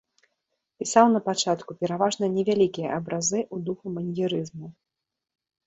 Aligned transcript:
Пісаў 0.83 1.05
напачатку 1.15 1.75
пераважна 1.83 2.31
невялікія 2.39 2.89
абразы 2.97 3.39
ў 3.53 3.57
духу 3.71 3.85
маньерызму. 3.99 4.67